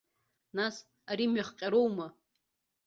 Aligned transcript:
Нас, 0.57 0.75
ари 1.11 1.25
мҩахҟьароума? 1.31 2.07